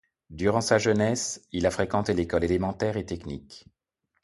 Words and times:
Durant 0.31 0.61
sa 0.61 0.79
jeunesse, 0.79 1.45
il 1.51 1.67
a 1.67 1.69
fréquenté 1.69 2.15
l'école 2.15 2.43
élémentaire 2.43 2.97
et 2.97 3.05
technique. 3.05 3.67